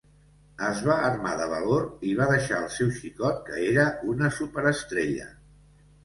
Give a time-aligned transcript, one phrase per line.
[0.67, 5.29] Es va armar de valor i va deixar el seu xicot que era una superestrella.